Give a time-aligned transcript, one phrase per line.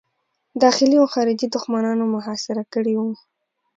[0.63, 3.11] داخلي او خارجي دښمنانو محاصره کړی وو.